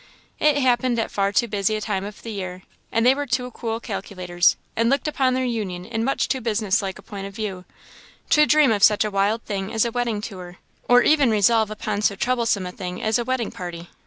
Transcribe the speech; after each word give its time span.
It 0.39 0.57
happened 0.57 0.97
at 0.97 1.11
far 1.11 1.31
too 1.31 1.47
busy 1.47 1.75
a 1.75 1.81
time 1.81 2.03
of 2.05 2.23
the 2.23 2.31
year, 2.31 2.63
and 2.91 3.05
they 3.05 3.13
were 3.13 3.27
too 3.27 3.51
cool 3.51 3.79
calculators, 3.79 4.55
and 4.75 4.89
looked 4.89 5.07
upon 5.07 5.35
their 5.35 5.45
union 5.45 5.85
in 5.85 6.03
much 6.03 6.27
too 6.27 6.41
business 6.41 6.81
like 6.81 6.97
a 6.97 7.03
point 7.03 7.27
of 7.27 7.35
view, 7.35 7.65
to 8.31 8.47
dream 8.47 8.71
of 8.71 8.81
such 8.83 9.05
a 9.05 9.11
wild 9.11 9.43
thing 9.43 9.71
as 9.71 9.85
a 9.85 9.91
wedding 9.91 10.19
tour, 10.19 10.57
or 10.89 11.03
even 11.03 11.29
resolve 11.29 11.69
upon 11.69 12.01
so 12.01 12.15
troublesome 12.15 12.65
a 12.65 12.71
thing 12.71 12.99
as 12.99 13.19
a 13.19 13.23
wedding 13.23 13.51
party. 13.51 13.89